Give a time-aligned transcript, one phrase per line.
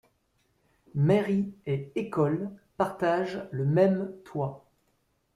[0.95, 4.65] Mairie et école partagent le même toit.